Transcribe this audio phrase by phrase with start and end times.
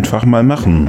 [0.00, 0.88] Einfach mal machen.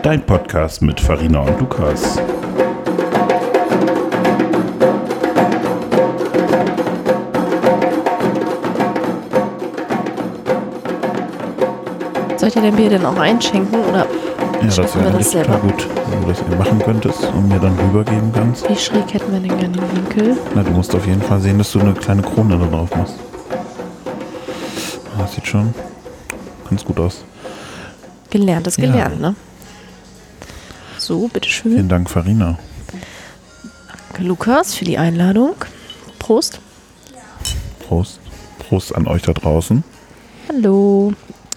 [0.00, 2.20] Dein Podcast mit Farina und Lukas.
[12.36, 14.06] Soll ich dir dein Bier denn auch einschenken oder
[14.60, 17.76] Ja, das wäre das total gut, wenn du das eben machen könntest und mir dann
[17.76, 18.70] rübergeben kannst.
[18.70, 20.36] wie schräg hätten wir denn gerne den Winkel?
[20.54, 23.16] Na, du musst auf jeden Fall sehen, dass du eine kleine Krone da drauf machst.
[25.34, 25.74] Sieht schon
[26.68, 27.24] ganz gut aus.
[28.30, 28.86] Gelernt ist Ja.
[28.86, 29.34] gelernt, ne?
[30.98, 31.72] So, bitteschön.
[31.72, 32.58] Vielen Dank, Farina.
[34.08, 35.54] Danke, Lukas, für die Einladung.
[36.18, 36.60] Prost.
[37.86, 38.20] Prost.
[38.58, 39.82] Prost an euch da draußen.
[40.48, 41.12] Hallo.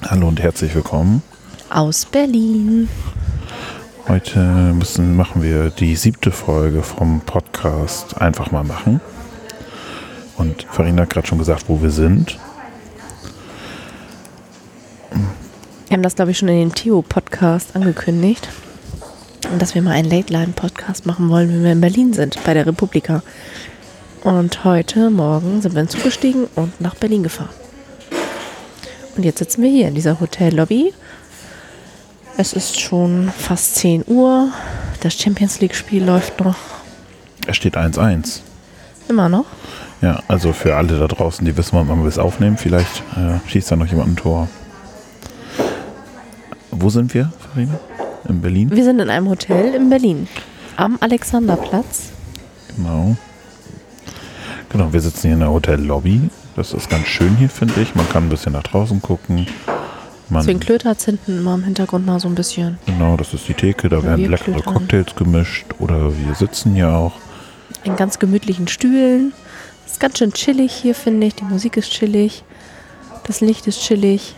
[0.07, 1.21] Hallo und herzlich willkommen.
[1.69, 2.89] Aus Berlin.
[4.07, 8.99] Heute müssen, machen wir die siebte Folge vom Podcast Einfach mal machen.
[10.37, 12.37] Und Farina hat gerade schon gesagt, wo wir sind.
[15.93, 18.49] Wir haben das, glaube ich, schon in dem Theo-Podcast angekündigt.
[19.51, 22.65] Und dass wir mal einen Late-Line-Podcast machen wollen, wenn wir in Berlin sind, bei der
[22.65, 23.21] Republika.
[24.23, 27.53] Und heute Morgen sind wir in den Zug gestiegen und nach Berlin gefahren.
[29.15, 30.95] Und jetzt sitzen wir hier in dieser Hotellobby.
[32.37, 34.51] Es ist schon fast 10 Uhr.
[35.01, 36.55] Das Champions League-Spiel läuft noch
[37.45, 38.39] Es steht 1-1.
[39.09, 39.45] immer noch.
[40.01, 43.69] Ja, also für alle da draußen, die wissen, wann wir es aufnehmen, vielleicht äh, schießt
[43.69, 44.49] da noch jemand ein Tor.
[46.75, 47.79] Wo sind wir, Farina?
[48.27, 48.71] In Berlin?
[48.71, 50.27] Wir sind in einem Hotel in Berlin.
[50.77, 52.09] Am Alexanderplatz.
[52.75, 53.15] Genau.
[54.69, 56.29] Genau, wir sitzen hier in der Hotellobby.
[56.55, 57.93] Das ist ganz schön hier, finde ich.
[57.95, 59.45] Man kann ein bisschen nach draußen gucken.
[60.29, 62.79] Man, Deswegen Klöter hat hinten immer im Hintergrund mal so ein bisschen.
[62.85, 63.89] genau, das ist die Theke.
[63.89, 64.73] Da werden leckere klötern.
[64.73, 65.65] Cocktails gemischt.
[65.79, 67.13] Oder wir sitzen hier auch.
[67.83, 69.33] In ganz gemütlichen Stühlen.
[69.85, 71.35] Ist ganz schön chillig hier, finde ich.
[71.35, 72.43] Die Musik ist chillig.
[73.27, 74.35] Das Licht ist chillig.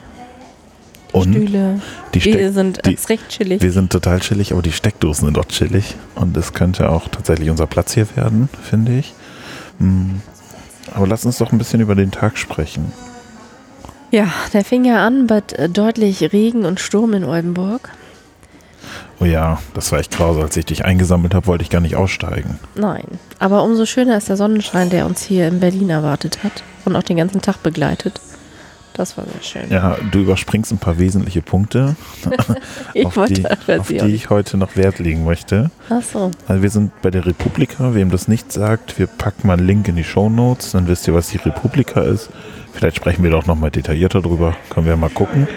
[1.16, 1.80] Die Und Stühle.
[2.14, 3.62] die Steck- sind die- recht chillig.
[3.62, 5.96] Wir sind total chillig, aber die Steckdosen sind auch chillig.
[6.16, 9.14] Und es könnte auch tatsächlich unser Platz hier werden, finde ich.
[9.80, 10.22] Hm.
[10.94, 12.92] Aber lass uns doch ein bisschen über den Tag sprechen.
[14.12, 17.90] Ja, der fing ja an mit äh, deutlich Regen und Sturm in Oldenburg.
[19.20, 20.44] Oh ja, das war echt grausam.
[20.44, 22.60] Als ich dich eingesammelt habe, wollte ich gar nicht aussteigen.
[22.76, 23.06] Nein.
[23.40, 27.04] Aber umso schöner ist der Sonnenschein, der uns hier in Berlin erwartet hat und auch
[27.04, 28.20] den ganzen Tag begleitet.
[28.96, 29.72] Das war sehr schön.
[29.72, 31.96] Ja, du überspringst ein paar wesentliche Punkte,
[32.94, 35.70] ich auf, wollte die, auf die ich heute noch Wert legen möchte.
[35.90, 36.32] Ach so.
[36.48, 37.94] Also wir sind bei der Republika.
[37.94, 40.72] Wem das nicht sagt, wir packen mal einen Link in die Show Notes.
[40.72, 42.30] Dann wisst ihr, was die Republika ist.
[42.74, 44.56] Vielleicht sprechen wir doch noch mal detaillierter drüber.
[44.70, 45.48] Können wir mal gucken.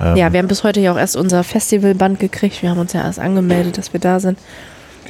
[0.00, 2.62] Ähm, Ja, wir haben bis heute ja auch erst unser Festivalband gekriegt.
[2.62, 4.38] Wir haben uns ja erst angemeldet, dass wir da sind.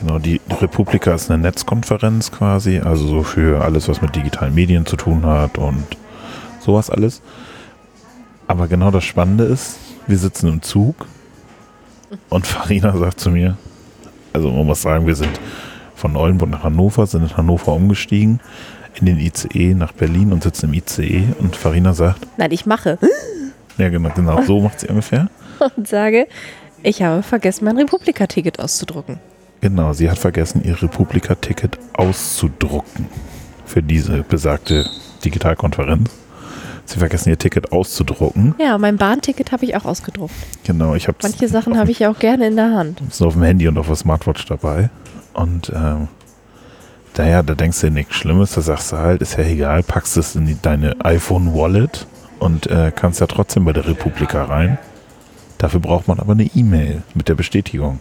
[0.00, 4.86] Genau, die Republika ist eine Netzkonferenz quasi, also so für alles, was mit digitalen Medien
[4.86, 5.84] zu tun hat und
[6.64, 7.22] sowas alles.
[8.46, 11.06] Aber genau das Spannende ist, wir sitzen im Zug
[12.28, 13.56] und Farina sagt zu mir,
[14.32, 15.40] also man muss sagen, wir sind
[15.94, 18.40] von Oldenburg nach Hannover, sind in Hannover umgestiegen,
[18.94, 22.98] in den ICE nach Berlin und sitzen im ICE und Farina sagt, Nein, ich mache
[23.78, 25.28] ja genau, genau so macht sie ungefähr.
[25.76, 26.26] und sage,
[26.82, 29.18] ich habe vergessen, mein Republika-Ticket auszudrucken.
[29.60, 33.06] Genau, sie hat vergessen, ihr Republika-Ticket auszudrucken
[33.64, 34.84] für diese besagte
[35.24, 36.10] Digitalkonferenz.
[36.86, 38.54] Sie vergessen, ihr Ticket auszudrucken.
[38.58, 40.34] Ja, mein Bahnticket habe ich auch ausgedruckt.
[40.64, 43.00] Genau, ich habe Manche Sachen habe ich ja auch gerne in der Hand.
[43.08, 44.90] es auf dem Handy und auf der Smartwatch dabei.
[45.32, 46.08] Und ähm,
[47.16, 50.16] naja, da denkst du dir nichts Schlimmes, da sagst du halt, ist ja egal, packst
[50.16, 52.06] es in die, deine iPhone-Wallet
[52.38, 54.78] und äh, kannst ja trotzdem bei der Republika rein.
[55.58, 58.00] Dafür braucht man aber eine E-Mail mit der Bestätigung.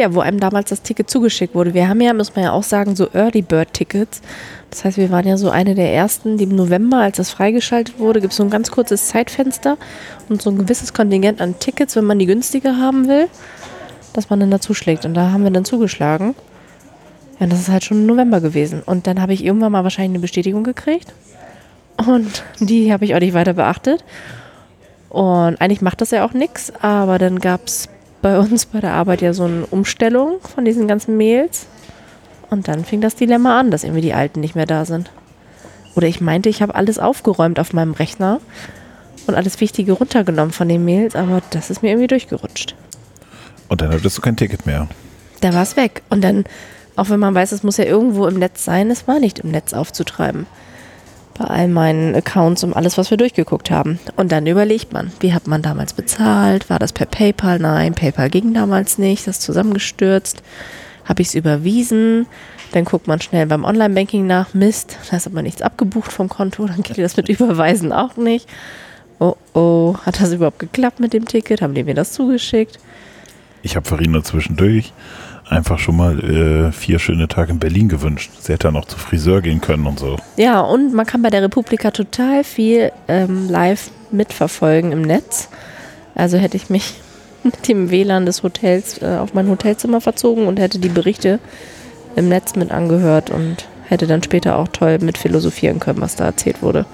[0.00, 1.74] Ja, wo einem damals das Ticket zugeschickt wurde.
[1.74, 4.22] Wir haben ja, muss man ja auch sagen, so Early Bird Tickets.
[4.70, 7.98] Das heißt, wir waren ja so eine der ersten, die im November, als das freigeschaltet
[7.98, 9.76] wurde, gibt es so ein ganz kurzes Zeitfenster
[10.30, 13.28] und so ein gewisses Kontingent an Tickets, wenn man die günstiger haben will,
[14.14, 15.04] dass man dann dazu schlägt.
[15.04, 16.34] Und da haben wir dann zugeschlagen.
[17.38, 18.82] Ja, das ist halt schon im November gewesen.
[18.82, 21.12] Und dann habe ich irgendwann mal wahrscheinlich eine Bestätigung gekriegt.
[22.06, 24.02] Und die habe ich auch nicht weiter beachtet.
[25.10, 27.90] Und eigentlich macht das ja auch nichts, aber dann gab es
[28.22, 31.66] bei uns bei der Arbeit ja so eine Umstellung von diesen ganzen Mails.
[32.50, 35.10] Und dann fing das Dilemma an, dass irgendwie die alten nicht mehr da sind.
[35.94, 38.40] Oder ich meinte, ich habe alles aufgeräumt auf meinem Rechner
[39.26, 42.74] und alles Wichtige runtergenommen von den Mails, aber das ist mir irgendwie durchgerutscht.
[43.68, 44.88] Und dann hattest du kein Ticket mehr.
[45.40, 46.02] Da war es weg.
[46.10, 46.44] Und dann,
[46.96, 49.50] auch wenn man weiß, es muss ja irgendwo im Netz sein, es war nicht im
[49.50, 50.46] Netz aufzutreiben.
[51.40, 53.98] Bei all meinen Accounts und alles, was wir durchgeguckt haben.
[54.16, 56.68] Und dann überlegt man, wie hat man damals bezahlt?
[56.68, 57.58] War das per PayPal?
[57.58, 60.42] Nein, PayPal ging damals nicht, das ist zusammengestürzt.
[61.06, 62.26] Habe ich es überwiesen?
[62.72, 66.66] Dann guckt man schnell beim Online-Banking nach, Mist, da ist aber nichts abgebucht vom Konto,
[66.66, 68.46] dann geht das mit Überweisen auch nicht.
[69.18, 71.62] oh oh, hat das überhaupt geklappt mit dem Ticket?
[71.62, 72.78] Haben die mir das zugeschickt?
[73.62, 74.92] Ich habe Farina zwischendurch
[75.50, 78.30] einfach schon mal äh, vier schöne Tage in Berlin gewünscht.
[78.40, 80.16] Sie hätte dann auch zu Friseur gehen können und so.
[80.36, 85.48] Ja, und man kann bei der Republika total viel ähm, live mitverfolgen im Netz.
[86.14, 86.94] Also hätte ich mich
[87.42, 91.40] mit dem WLAN des Hotels äh, auf mein Hotelzimmer verzogen und hätte die Berichte
[92.16, 96.26] im Netz mit angehört und hätte dann später auch toll mit philosophieren können, was da
[96.26, 96.86] erzählt wurde.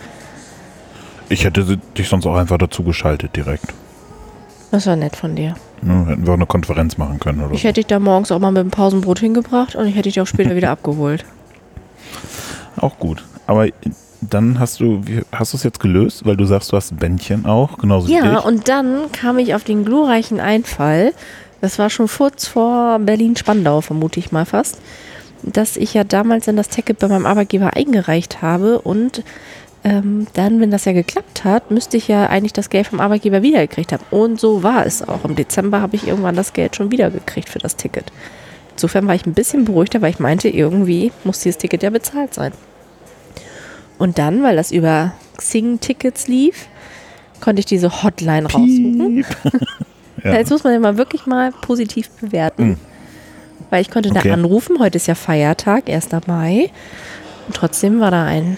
[1.28, 3.74] Ich hätte dich sonst auch einfach dazu geschaltet direkt.
[4.70, 5.54] Das war nett von dir.
[5.82, 8.38] Ja, hätten wir auch eine Konferenz machen können oder Ich hätte dich da morgens auch
[8.38, 11.24] mal mit dem Pausenbrot hingebracht und ich hätte dich auch später wieder abgeholt.
[12.76, 13.22] Auch gut.
[13.46, 13.68] Aber
[14.20, 16.96] dann hast du, wie- hast du es jetzt gelöst, weil du sagst, du hast ein
[16.96, 18.44] Bändchen auch, genauso wie Ja, ich.
[18.44, 21.12] und dann kam ich auf den glorreichen Einfall,
[21.60, 24.78] das war schon kurz vor Berlin-Spandau, vermute ich mal fast,
[25.42, 29.22] dass ich ja damals dann das Ticket bei meinem Arbeitgeber eingereicht habe und
[29.86, 33.42] ähm, dann, wenn das ja geklappt hat, müsste ich ja eigentlich das Geld vom Arbeitgeber
[33.42, 34.02] wiedergekriegt haben.
[34.10, 35.24] Und so war es auch.
[35.24, 38.10] Im Dezember habe ich irgendwann das Geld schon wiedergekriegt für das Ticket.
[38.72, 42.34] Insofern war ich ein bisschen beruhigter, weil ich meinte, irgendwie muss dieses Ticket ja bezahlt
[42.34, 42.50] sein.
[43.96, 46.66] Und dann, weil das über Xing-Tickets lief,
[47.40, 49.24] konnte ich diese Hotline raussuchen.
[50.24, 50.32] Ja.
[50.32, 52.68] Jetzt muss man ja mal wirklich mal positiv bewerten.
[52.70, 52.76] Mhm.
[53.68, 54.26] Weil ich konnte Okay.
[54.26, 56.08] da anrufen, heute ist ja Feiertag, 1.
[56.26, 56.70] Mai.
[57.46, 58.56] Und trotzdem war da ein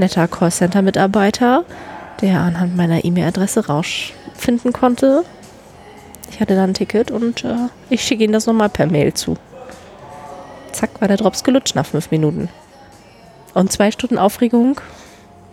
[0.00, 1.64] netter Callcenter-Mitarbeiter,
[2.20, 5.24] der anhand meiner E-Mail-Adresse rausfinden konnte.
[6.30, 9.36] Ich hatte da ein Ticket und äh, ich schicke Ihnen das nochmal per Mail zu.
[10.72, 12.48] Zack, war der Drops gelutscht nach fünf Minuten.
[13.54, 14.80] Und zwei Stunden Aufregung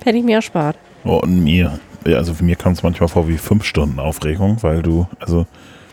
[0.04, 0.78] hätte ich mir erspart.
[1.04, 1.80] Oh, und mir.
[2.06, 5.46] Ja, also für mir kam es manchmal vor wie fünf Stunden Aufregung, weil du, also,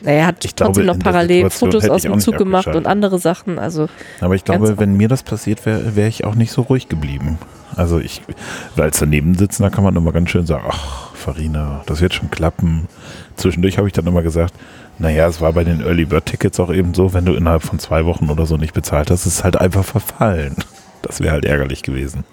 [0.02, 2.68] Naja, er hat Ich glaube, trotzdem noch in der parallel Fotos aus dem Zug gemacht
[2.68, 3.58] und andere Sachen.
[3.58, 3.88] Also
[4.20, 7.38] aber ich glaube, wenn mir das passiert wäre, wäre ich auch nicht so ruhig geblieben.
[7.76, 8.22] Also ich,
[8.76, 12.14] weil als daneben sitzen, da kann man immer ganz schön sagen, ach, Farina, das wird
[12.14, 12.88] schon klappen.
[13.36, 14.54] Zwischendurch habe ich dann immer gesagt,
[14.98, 17.78] naja, es war bei den Early Bird Tickets auch eben so, wenn du innerhalb von
[17.78, 20.54] zwei Wochen oder so nicht bezahlt hast, ist es halt einfach verfallen.
[21.02, 22.24] Das wäre halt ärgerlich gewesen.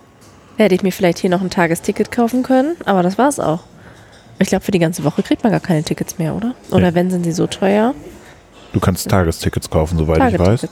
[0.57, 3.61] hätte ich mir vielleicht hier noch ein Tagesticket kaufen können, aber das war's auch.
[4.37, 6.53] Ich glaube, für die ganze Woche kriegt man gar keine Tickets mehr, oder?
[6.71, 6.95] Oder Nee.
[6.95, 7.93] wenn sind sie so teuer?
[8.73, 10.63] Du kannst Tagestickets kaufen, soweit ich weiß.
[10.63, 10.69] Ne?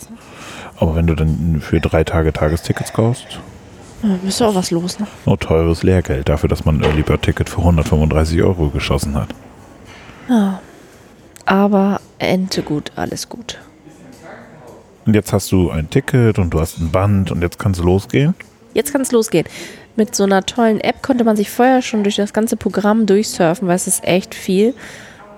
[0.77, 3.39] Aber wenn du dann für drei Tage Tagestickets kaufst,
[4.01, 5.07] Ja, müsste auch was los, ne?
[5.25, 9.29] nur teures Lehrgeld dafür, dass man ein Early Bird Ticket für 135 Euro geschossen hat.
[10.29, 10.61] Ja.
[11.45, 13.57] Aber Ente gut, alles gut.
[15.05, 17.83] Und jetzt hast du ein Ticket und du hast ein Band und jetzt kannst du
[17.83, 18.35] losgehen.
[18.73, 19.47] Jetzt kann es losgehen.
[19.95, 23.67] Mit so einer tollen App konnte man sich vorher schon durch das ganze Programm durchsurfen,
[23.67, 24.75] weil es ist echt viel.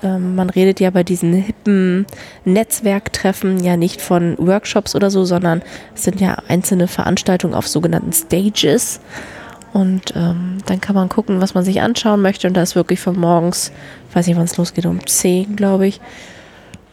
[0.04, 2.06] Ähm, man redet ja bei diesen hippen
[2.46, 5.62] Netzwerktreffen ja nicht von Workshops oder so, sondern
[5.96, 9.00] es sind ja einzelne Veranstaltungen auf sogenannten Stages.
[9.74, 12.48] Und ähm, dann kann man gucken, was man sich anschauen möchte.
[12.48, 13.72] Und da ist wirklich von morgens,
[14.14, 16.02] weiß nicht, wann es losgeht, um 10, glaube ich,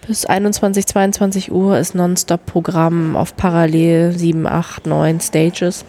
[0.07, 5.85] bis 21, 22 Uhr ist Nonstop-Programm auf parallel 7, 8, 9 Stages.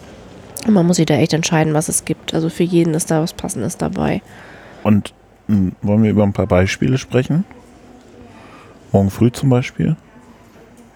[0.67, 2.33] Und man muss sich da echt entscheiden, was es gibt.
[2.33, 4.21] Also für jeden ist da was Passendes dabei.
[4.83, 5.13] Und
[5.81, 7.43] wollen wir über ein paar Beispiele sprechen?
[8.91, 9.95] Morgen früh zum Beispiel?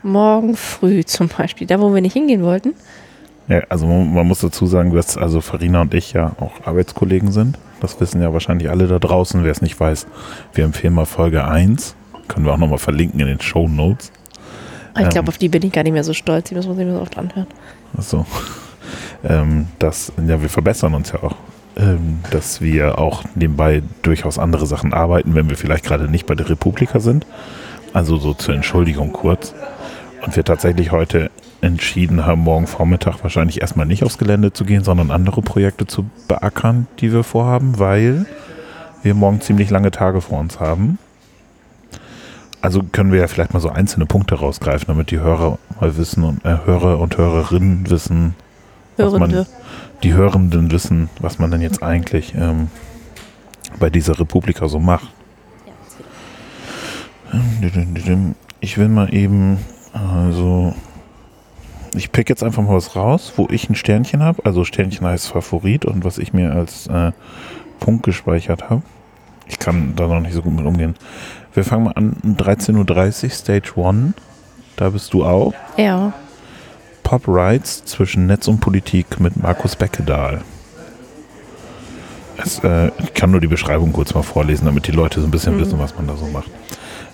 [0.04, 2.74] Morgen früh zum Beispiel, da wo wir nicht hingehen wollten.
[3.48, 7.58] Ja, also man, muss dazu sagen, dass also Farina und ich ja auch Arbeitskollegen sind.
[7.82, 9.44] Das wissen ja wahrscheinlich alle da draußen.
[9.44, 10.08] Wer es nicht weiß,
[10.54, 11.96] wir empfehlen mal Folge 1.
[12.30, 14.12] Können wir auch nochmal verlinken in den Show Notes.
[14.94, 15.12] Aber Ich Ähm.
[15.12, 16.50] glaube, auf die bin ich gar nicht mehr so stolz.
[16.50, 17.48] Die muss man sich mehr so oft anhören.
[17.98, 18.26] Achso.
[19.26, 21.36] Ähm, das, ja, wir verbessern uns ja auch.
[21.76, 26.36] Ähm, dass wir auch nebenbei durchaus andere Sachen arbeiten, wenn wir vielleicht gerade nicht bei
[26.36, 27.26] der Republika sind.
[27.94, 29.56] Also so zur Entschuldigung kurz.
[30.24, 34.84] Und wir tatsächlich heute entschieden haben, morgen Vormittag wahrscheinlich erstmal nicht aufs Gelände zu gehen,
[34.84, 38.26] sondern andere Projekte zu beackern, die wir vorhaben, weil
[39.02, 41.00] wir morgen ziemlich lange Tage vor uns haben.
[42.62, 46.24] Also können wir ja vielleicht mal so einzelne Punkte rausgreifen, damit die Hörer mal wissen
[46.24, 48.36] und äh, Hörer und Hörerinnen wissen,
[48.96, 49.48] was man, Hörende.
[50.04, 52.68] Die Hörenden wissen, was man denn jetzt eigentlich ähm,
[53.80, 55.08] bei dieser Republika so macht.
[58.60, 59.58] Ich will mal eben,
[59.94, 60.76] also,
[61.96, 64.46] ich pick jetzt einfach mal was raus, wo ich ein Sternchen habe.
[64.46, 67.12] Also Sternchen heißt Favorit und was ich mir als äh,
[67.80, 68.84] Punkt gespeichert habe.
[69.48, 70.96] Ich kann da noch nicht so gut mit umgehen.
[71.54, 74.14] Wir fangen mal an, 13.30 Uhr, Stage 1.
[74.76, 75.54] Da bist du auch.
[75.78, 76.14] Ja.
[77.14, 80.42] Pop Rights zwischen Netz und Politik mit Markus Beckedahl.
[82.44, 85.30] Es, äh, ich kann nur die Beschreibung kurz mal vorlesen, damit die Leute so ein
[85.30, 85.60] bisschen Mhm.
[85.60, 86.50] wissen, was man da so macht.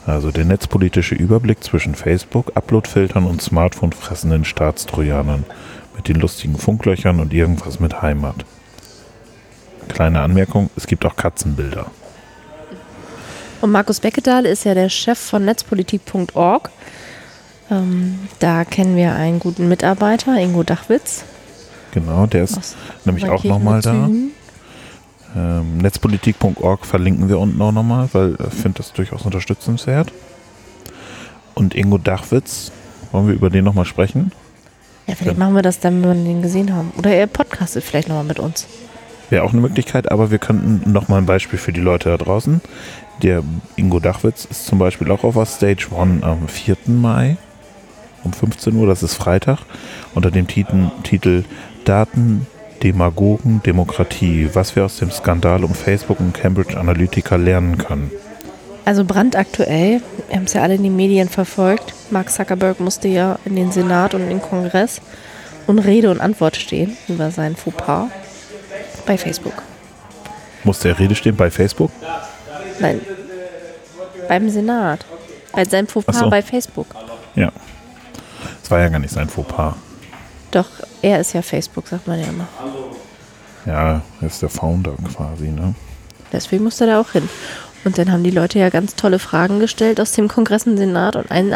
[0.06, 5.44] Also der netzpolitische Überblick zwischen Facebook, Uploadfiltern und Smartphone fressenden Staatstrojanern
[5.98, 8.46] mit den lustigen Funklöchern und irgendwas mit Heimat.
[9.90, 11.88] Kleine Anmerkung, es gibt auch Katzenbilder.
[13.60, 16.70] Und Markus Beckedahl ist ja der Chef von netzpolitik.org.
[17.72, 21.24] Ähm, da kennen wir einen guten Mitarbeiter, Ingo Dachwitz.
[21.92, 24.10] Genau, der ist aus nämlich auch nochmal da.
[25.36, 30.12] Ähm, netzpolitik.org verlinken wir unten auch nochmal, weil ich finde das durchaus unterstützenswert.
[31.54, 32.72] Und Ingo Dachwitz,
[33.12, 34.32] wollen wir über den nochmal sprechen?
[35.08, 36.92] Ja, vielleicht machen wir das dann, wenn wir den gesehen haben.
[36.98, 38.68] Oder er podcastet vielleicht nochmal mit uns.
[39.30, 42.62] Wäre auch eine Möglichkeit, aber wir könnten nochmal ein Beispiel für die Leute da draußen.
[43.22, 43.44] Der
[43.76, 46.78] Ingo Dachwitz ist zum Beispiel auch auf der Stage One am 4.
[46.88, 47.38] Mai
[48.24, 49.60] um 15 Uhr, das ist Freitag,
[50.14, 51.44] unter dem Titel, Titel
[51.86, 52.48] Daten,
[52.84, 58.12] Demagogen, Demokratie, was wir aus dem Skandal um Facebook und Cambridge Analytica lernen können.
[58.86, 61.94] Also brandaktuell, wir haben es ja alle in den Medien verfolgt.
[62.10, 65.02] Mark Zuckerberg musste ja in den Senat und in den Kongress
[65.68, 68.08] und Rede und Antwort stehen über sein Fauxpas
[69.06, 69.62] bei Facebook.
[70.64, 71.92] Musste er Rede stehen bei Facebook?
[72.80, 73.02] Nein,
[74.28, 75.06] beim Senat.
[75.52, 76.30] Bei seinem Fauxpas so.
[76.30, 76.88] bei Facebook.
[77.36, 77.52] Ja.
[78.70, 79.74] Das war ja gar nicht sein Fauxpas.
[80.52, 80.68] Doch,
[81.02, 82.48] er ist ja Facebook, sagt man ja immer.
[83.66, 85.74] Ja, er ist der Founder quasi, ne?
[86.32, 87.28] Deswegen musste er da auch hin.
[87.84, 91.16] Und dann haben die Leute ja ganz tolle Fragen gestellt aus dem Kongress und Senat.
[91.16, 91.52] Und ein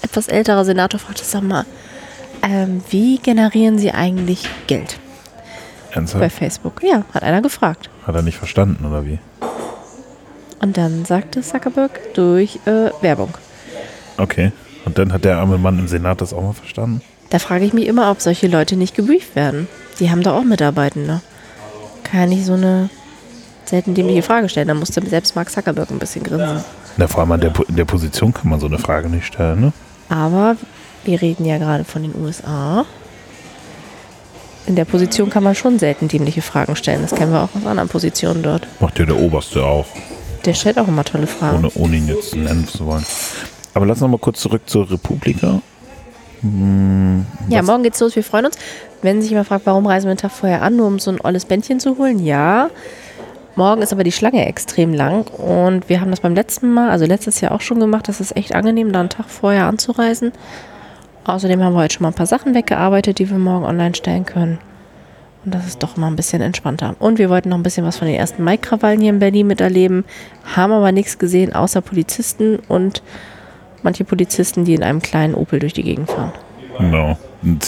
[0.00, 1.66] etwas älterer Senator fragte, sag mal,
[2.42, 4.98] ähm, wie generieren Sie eigentlich Geld
[5.90, 6.32] bei Ernsthaft?
[6.32, 6.82] Facebook?
[6.82, 7.90] Ja, hat einer gefragt.
[8.06, 9.18] Hat er nicht verstanden, oder wie?
[10.60, 13.34] Und dann sagte Zuckerberg durch äh, Werbung.
[14.16, 14.50] Okay.
[14.88, 17.02] Und dann hat der arme Mann im Senat das auch mal verstanden?
[17.28, 19.68] Da frage ich mich immer, ob solche Leute nicht gebrieft werden.
[20.00, 21.20] Die haben da auch Mitarbeitende.
[22.04, 22.88] Kann ja nicht so eine
[23.66, 24.68] selten dämliche Frage stellen.
[24.68, 26.64] Da musste selbst Mark Zuckerberg ein bisschen grinsen.
[26.96, 29.60] Na, vor allem an der, in der Position kann man so eine Frage nicht stellen,
[29.60, 29.72] ne?
[30.08, 30.56] Aber
[31.04, 32.86] wir reden ja gerade von den USA.
[34.66, 37.02] In der Position kann man schon selten dämliche Fragen stellen.
[37.02, 38.66] Das kennen wir auch aus anderen Positionen dort.
[38.80, 39.84] Macht ja der Oberste auch,
[40.46, 41.58] Der stellt auch immer tolle Fragen.
[41.58, 43.04] ohne, ohne ihn jetzt nennen zu wollen.
[43.78, 45.60] Aber lass noch mal kurz zurück zur Republika.
[46.40, 48.16] Hm, Ja, morgen geht's los.
[48.16, 48.58] Wir freuen uns.
[49.02, 51.20] Wenn sich jemand fragt, warum reisen wir einen Tag vorher an, nur um so ein
[51.22, 52.70] olles Bändchen zu holen, ja.
[53.54, 57.04] Morgen ist aber die Schlange extrem lang und wir haben das beim letzten Mal, also
[57.04, 58.08] letztes Jahr auch schon gemacht.
[58.08, 60.32] Das ist echt angenehm, da einen Tag vorher anzureisen.
[61.22, 64.26] Außerdem haben wir heute schon mal ein paar Sachen weggearbeitet, die wir morgen online stellen
[64.26, 64.58] können.
[65.44, 66.96] Und das ist doch mal ein bisschen entspannter.
[66.98, 70.04] Und wir wollten noch ein bisschen was von den ersten Mai-Krawallen hier in Berlin miterleben,
[70.56, 73.02] haben aber nichts gesehen, außer Polizisten und
[73.82, 76.32] manche Polizisten, die in einem kleinen Opel durch die Gegend fahren.
[76.78, 77.18] Genau.
[77.42, 77.58] Ein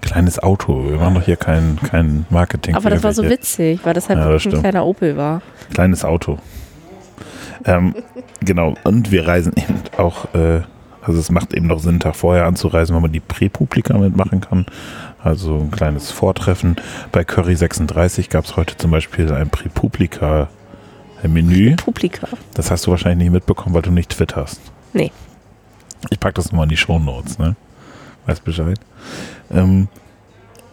[0.00, 0.88] kleines Auto.
[0.88, 2.74] Wir machen doch hier kein, kein Marketing.
[2.74, 5.42] Aber das war so witzig, weil das halt Ja, das ein kleiner Opel war.
[5.72, 6.38] Kleines Auto.
[7.64, 7.94] Ähm,
[8.40, 8.74] genau.
[8.84, 10.60] Und wir reisen eben auch, äh,
[11.02, 14.40] also es macht eben noch Sinn, einen Tag vorher anzureisen, weil man die Präpublika mitmachen
[14.40, 14.66] kann.
[15.22, 16.76] Also ein kleines Vortreffen.
[17.10, 21.76] Bei Curry 36 gab es heute zum Beispiel ein Präpublika-Menü.
[21.76, 22.28] Publika.
[22.52, 24.60] Das hast du wahrscheinlich nicht mitbekommen, weil du nicht twitterst.
[24.92, 25.10] Nee.
[26.10, 27.56] Ich packe das nochmal in die Shownotes, ne?
[28.26, 28.78] Weiß Bescheid.
[29.50, 29.88] Ähm,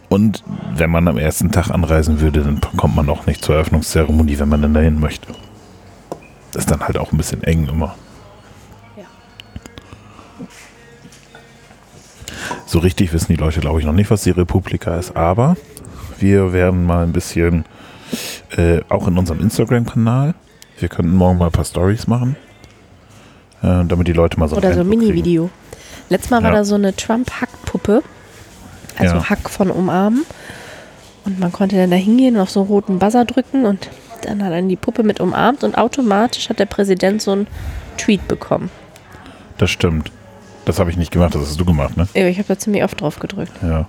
[0.08, 0.44] und
[0.76, 4.48] wenn man am ersten Tag anreisen würde, dann kommt man auch nicht zur Eröffnungszeremonie, wenn
[4.48, 5.28] man dann dahin möchte.
[6.52, 7.94] Das ist dann halt auch ein bisschen eng immer.
[8.94, 9.04] Ja.
[12.66, 15.56] So richtig wissen die Leute, glaube ich, noch nicht, was die Republika ist, aber
[16.18, 17.64] wir werden mal ein bisschen,
[18.56, 20.34] äh, auch in unserem Instagram-Kanal,
[20.78, 22.36] wir könnten morgen mal ein paar Stories machen,
[23.62, 24.88] äh, damit die Leute mal so Oder so ein.
[24.88, 25.50] Mini-Video.
[26.08, 26.56] Letztes Mal war Ja.
[26.58, 28.02] da so eine Trump-Hack-Puppe.
[28.98, 29.30] Also Ja.
[29.30, 30.24] Hack von umarmen.
[31.24, 33.88] Und man konnte dann da hingehen und auf so einen roten Buzzer drücken und
[34.22, 37.46] dann hat er die Puppe mit umarmt und automatisch hat der Präsident so einen
[37.96, 38.70] Tweet bekommen.
[39.58, 40.10] Das stimmt.
[40.64, 42.06] Das habe ich nicht gemacht, das hast du gemacht, ne?
[42.14, 43.52] Ich habe da ziemlich oft drauf gedrückt.
[43.62, 43.86] Ja.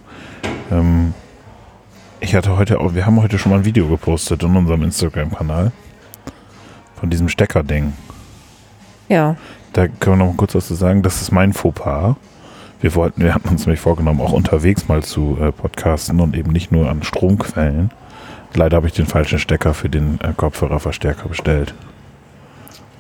[0.72, 1.14] Ähm,
[2.20, 5.72] ich hatte heute auch, wir haben heute schon mal ein Video gepostet in unserem Instagram-Kanal
[7.00, 7.94] von diesem Steckerding.
[9.10, 9.36] Ja.
[9.74, 11.02] Da können wir noch mal kurz was zu sagen.
[11.02, 12.16] Das ist mein Fauxpas.
[12.80, 16.52] Wir wollten, wir hatten uns nämlich vorgenommen, auch unterwegs mal zu äh, podcasten und eben
[16.52, 17.92] nicht nur an Stromquellen.
[18.54, 21.74] Leider habe ich den falschen Stecker für den äh, Kopfhörerverstärker bestellt.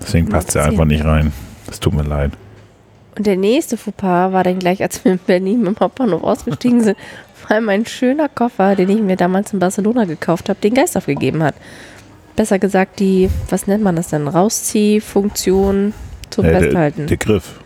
[0.01, 1.31] Deswegen passt er einfach nicht rein.
[1.69, 2.31] Es tut mir leid.
[3.15, 6.81] Und der nächste Fauxpas war dann gleich, als wir in Berlin mit dem Hauptbahnhof ausgestiegen
[6.81, 6.97] sind,
[7.47, 11.43] weil mein schöner Koffer, den ich mir damals in Barcelona gekauft habe, den Geist aufgegeben
[11.43, 11.55] hat.
[12.35, 14.27] Besser gesagt, die, was nennt man das denn?
[14.27, 15.93] Rausziehfunktion
[16.33, 17.07] zum Äh, der, Festhalten.
[17.07, 17.59] der Griff.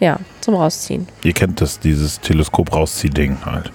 [0.00, 1.08] ja, zum Rausziehen.
[1.22, 3.70] Ihr kennt das, dieses Teleskop-Rauszieh-Ding halt.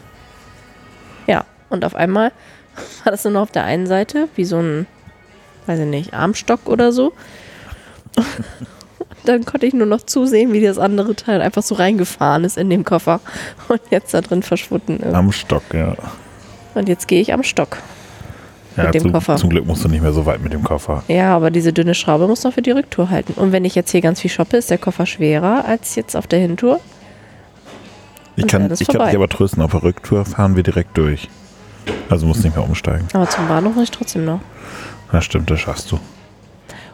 [1.27, 2.31] Ja, und auf einmal
[3.03, 4.85] war das nur noch auf der einen Seite, wie so ein,
[5.65, 7.13] weiß ich nicht, Armstock oder so.
[9.25, 12.69] Dann konnte ich nur noch zusehen, wie das andere Teil einfach so reingefahren ist in
[12.69, 13.19] den Koffer
[13.67, 15.13] und jetzt da drin verschwunden ist.
[15.13, 15.95] Am Stock, ja.
[16.75, 17.77] Und jetzt gehe ich am Stock.
[18.77, 19.35] Ja, mit dem zum, Koffer.
[19.37, 21.03] zum Glück musst du nicht mehr so weit mit dem Koffer.
[21.07, 23.33] Ja, aber diese dünne Schraube muss noch für die Rücktour halten.
[23.33, 26.27] Und wenn ich jetzt hier ganz viel shoppe, ist der Koffer schwerer als jetzt auf
[26.27, 26.79] der Hintour.
[28.35, 31.27] Ich Und kann, ich kann dich aber trösten, auf der Rücktour fahren wir direkt durch.
[32.09, 33.07] Also musst nicht mehr umsteigen.
[33.13, 34.41] Aber zum Bahnhof muss ich trotzdem noch.
[35.11, 35.99] Na stimmt, das schaffst du.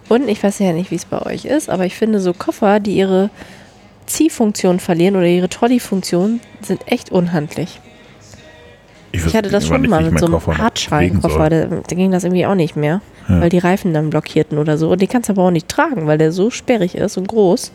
[0.09, 2.79] Und ich weiß ja nicht, wie es bei euch ist, aber ich finde so Koffer,
[2.79, 3.29] die ihre
[4.05, 7.79] Ziehfunktion verlieren oder ihre Trolley-Funktion, sind echt unhandlich.
[9.15, 12.23] Ich wüsste hatte das schon mal ich mit so einem Hartschalenkoffer, da, da ging das
[12.23, 13.41] irgendwie auch nicht mehr, Ja.
[13.41, 14.89] weil die Reifen dann blockierten oder so.
[14.91, 17.71] Und den kannst du aber auch nicht tragen, weil der so sperrig ist und groß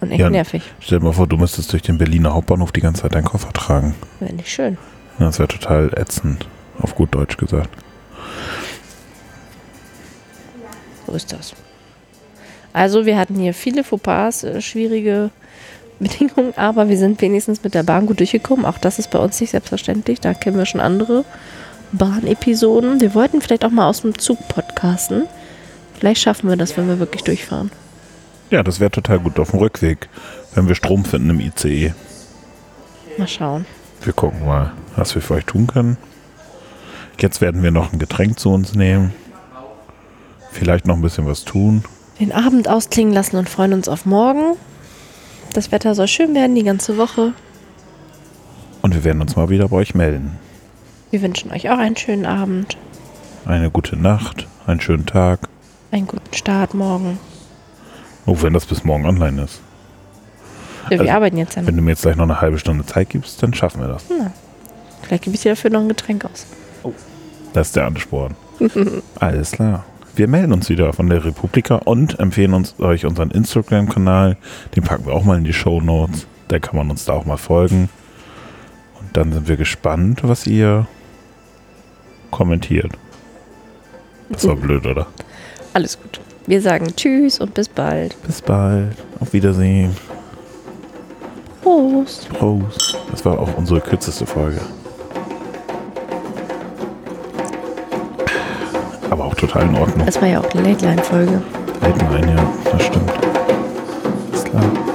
[0.00, 0.30] und echt Ja.
[0.30, 0.62] nervig.
[0.80, 3.52] Stell dir mal vor, du müsstest durch den Berliner Hauptbahnhof die ganze Zeit deinen Koffer
[3.52, 3.94] tragen.
[4.18, 4.78] Wäre nicht schön.
[5.18, 6.48] Das wäre total ätzend,
[6.80, 7.68] auf gut Deutsch gesagt.
[11.06, 11.52] So ist das.
[12.72, 15.28] Also wir hatten hier viele Fauxpas, äh, schwierige
[16.00, 18.64] Bedingungen, aber wir sind wenigstens mit der Bahn gut durchgekommen.
[18.64, 20.20] Auch das ist bei uns nicht selbstverständlich.
[20.20, 21.24] Da kennen wir schon andere
[21.92, 23.00] Bahnepisoden.
[23.00, 25.24] Wir wollten vielleicht auch mal aus dem Zug podcasten.
[25.98, 27.70] Vielleicht schaffen wir das, wenn wir wirklich durchfahren.
[28.50, 30.08] Ja, das wäre total gut auf dem Rückweg,
[30.54, 31.92] wenn wir Strom finden im ICE.
[33.16, 33.66] Mal schauen.
[34.02, 35.98] Wir gucken mal, was wir für euch tun können.
[37.20, 39.12] Jetzt werden wir noch ein Getränk zu uns nehmen.
[40.50, 41.84] Vielleicht noch ein bisschen was tun.
[42.18, 44.56] Den Abend ausklingen lassen und freuen uns auf morgen.
[45.52, 47.32] Das Wetter soll schön werden die ganze Woche.
[48.82, 50.38] Und wir werden uns mal wieder bei euch melden.
[51.10, 52.76] Wir wünschen euch auch einen schönen Abend,
[53.44, 55.40] Eine gute Nacht, einen schönen Tag.
[55.90, 57.18] einen guten Start morgen.
[58.26, 59.60] Oh, wenn das bis morgen online ist.
[60.84, 61.68] Ja, wir Also, arbeiten jetzt ja noch.
[61.68, 64.04] Wenn du mir jetzt gleich noch eine halbe Stunde Zeit gibst, dann schaffen wir das.
[65.02, 66.46] Vielleicht gebe ich dir dafür noch ein Getränk aus.
[67.52, 68.34] Das ist der Ansporn.
[69.18, 69.84] Alles klar.
[70.20, 74.36] Wir melden uns wieder von der Republika und empfehlen uns euch unseren Instagram-Kanal.
[74.76, 76.26] Den packen wir auch mal in die Show Notes.
[76.48, 77.88] Da kann man uns da auch mal folgen.
[79.00, 80.86] Und dann sind wir gespannt, was ihr
[82.30, 82.92] kommentiert.
[84.28, 85.06] Das war blöd, oder?
[85.72, 86.20] Alles gut.
[86.46, 88.14] Wir sagen Tschüss und bis bald.
[88.26, 88.94] Bis bald.
[89.20, 89.96] Auf Wiedersehen.
[91.62, 92.28] Prost.
[92.28, 92.98] Prost.
[93.10, 94.60] Das war auch unsere kürzeste Folge.
[99.40, 100.06] Total in Ordnung.
[100.06, 101.42] Das war ja auch eine Late-Line-Folge.
[101.80, 103.10] Late Line, ja, das stimmt.
[104.32, 104.89] Ist klar.